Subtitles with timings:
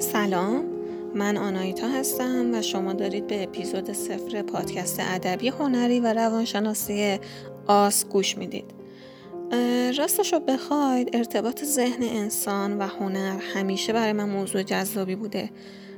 [0.00, 0.64] سلام.
[1.14, 7.18] من آنایتا هستم و شما دارید به اپیزود سفر پادکست ادبی هنری و روانشناسی
[7.66, 8.64] آس گوش می‌دید.
[9.98, 15.50] راستش رو بخواید ارتباط ذهن انسان و هنر همیشه برای من موضوع جذابی بوده.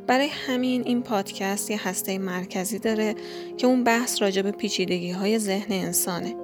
[0.06, 3.14] برای همین این پادکست یه هسته مرکزی داره
[3.56, 6.34] که اون بحث راجع به پیچیدگی های ذهن انسانه.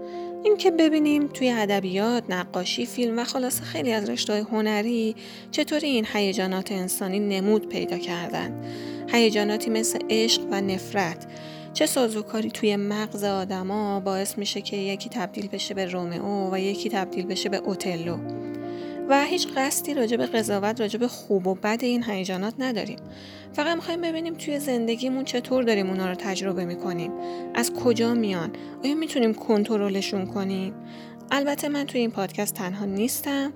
[0.45, 5.17] اینکه ببینیم توی ادبیات، نقاشی، فیلم و خلاصه خیلی از رشته هنری
[5.51, 8.65] چطوری این هیجانات انسانی نمود پیدا کردن.
[9.13, 11.27] هیجاناتی مثل عشق و نفرت
[11.75, 16.89] چه سازوکاری توی مغز آدما باعث میشه که یکی تبدیل بشه به رومئو و یکی
[16.89, 18.17] تبدیل بشه به اوتلو
[19.09, 22.99] و هیچ قصدی راجع به قضاوت راجع به خوب و بد این هیجانات نداریم.
[23.53, 27.13] فقط می‌خوایم ببینیم توی زندگیمون چطور داریم اونا رو تجربه می‌کنیم.
[27.55, 28.51] از کجا میان؟
[28.85, 30.75] آیا می‌تونیم کنترلشون کنیم؟
[31.31, 33.53] البته من توی این پادکست تنها نیستم.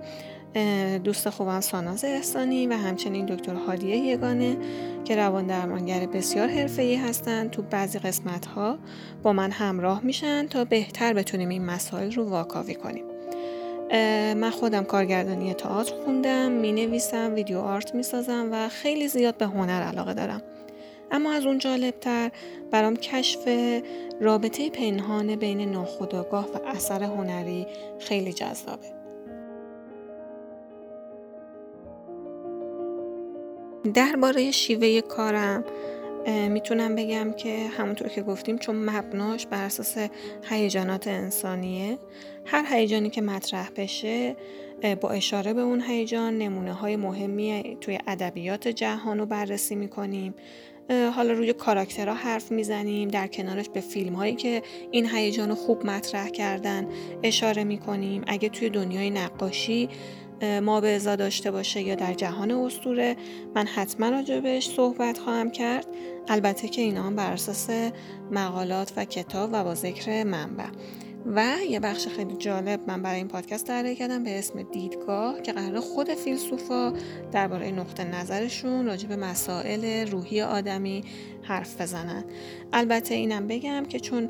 [1.03, 4.57] دوست خوبم ساناز احسانی و همچنین دکتر هادیه یگانه
[5.05, 8.77] که روان درمانگر بسیار حرفه‌ای هستند تو بعضی قسمت ها
[9.23, 13.12] با من همراه میشن تا بهتر بتونیم این مسائل رو واکاوی کنیم.
[14.35, 19.45] من خودم کارگردانی تئاتر خوندم می نویسم ویدیو آرت می سازم و خیلی زیاد به
[19.45, 20.41] هنر علاقه دارم.
[21.11, 22.31] اما از اون جالبتر
[22.71, 23.47] برام کشف
[24.21, 27.67] رابطه پنهان بین ناخودآگاه و اثر هنری
[27.99, 28.87] خیلی جذابه.
[33.93, 35.63] درباره شیوه کارم
[36.27, 39.97] می‌تونم بگم که همونطور که گفتیم چون مبناش بر اساس
[40.49, 41.97] هیجانات انسانیه
[42.45, 44.35] هر هیجانی که مطرح بشه
[45.01, 50.33] با اشاره به اون هیجان نمونه های مهمی توی ادبیات جهان رو بررسی می‌کنیم.
[51.15, 55.85] حالا روی کاراکترها حرف می‌زنیم در کنارش به فیلم هایی که این هیجان رو خوب
[55.85, 56.87] مطرح کردن
[57.23, 58.23] اشاره می‌کنیم.
[58.27, 59.89] اگه توی دنیای نقاشی
[60.43, 63.15] ما به ازا داشته باشه یا در جهان استوره
[63.55, 65.87] من حتما راجبش صحبت خواهم کرد.
[66.27, 67.69] البته که اینا هم بر اساس
[68.31, 70.67] مقالات و کتاب و با ذکر منبع.
[71.25, 75.53] و یه بخش خیلی جالب من برای این پادکست تعریف کردم به اسم دیدگاه که
[75.53, 76.93] قرار خود فیلسوفا
[77.31, 81.03] درباره نقطه نظرشون راجع به مسائل روحی آدمی
[81.43, 82.23] حرف بزنن.
[82.73, 84.29] البته اینم بگم که چون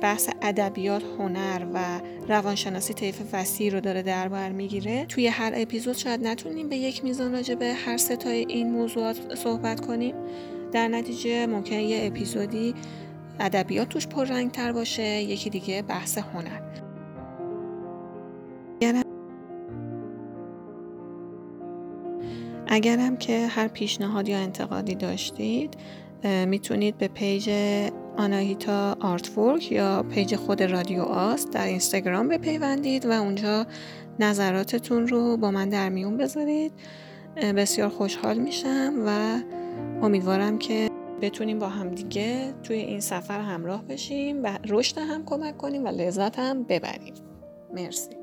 [0.00, 5.96] بحث ادبیات هنر و روانشناسی طیف وسیع رو داره در بر می‌گیره توی هر اپیزود
[5.96, 10.14] شاید نتونیم به یک میزان راجع به هر ستای این موضوعات صحبت کنیم.
[10.72, 12.74] در نتیجه ممکن یه اپیزودی
[13.40, 14.06] ادبیات توش
[14.52, 16.70] تر باشه یکی دیگه بحث هنر.
[22.72, 25.76] اگرم که هر پیشنهاد یا انتقادی داشتید
[26.46, 27.50] می‌تونید به پیج
[28.16, 33.66] آناهیتا آرتورک یا پیج خود رادیو آست در اینستاگرام بپیوندید و اونجا
[34.18, 36.72] نظراتتون رو با من در میون بذارید.
[37.36, 39.38] بسیار خوشحال میشم و
[40.02, 40.90] امیدوارم که
[41.22, 45.88] بتونیم با هم دیگه توی این سفر همراه بشیم و رشد هم کمک کنیم و
[45.88, 47.14] لذت هم ببریم.
[47.74, 48.19] مرسی.